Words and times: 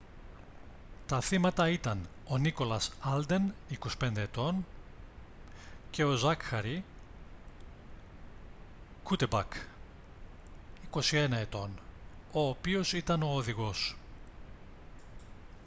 τα 1.05 1.21
θύματα 1.21 1.69
ήταν 1.69 2.01
ο 2.29 2.35
nicholas 2.43 2.89
alden 3.13 3.51
25 3.99 4.15
ετών 4.17 4.65
και 5.91 6.03
ο 6.05 6.13
zachary 6.23 6.79
cuddeback 9.05 9.45
21 10.91 11.31
ετών 11.31 11.77
ο 12.31 12.47
οποίος 12.47 12.93
ήταν 12.93 13.21
ο 13.23 13.29
οδηγός 13.33 13.97